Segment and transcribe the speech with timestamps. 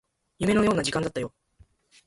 [0.39, 1.31] 夢のような時間だったよ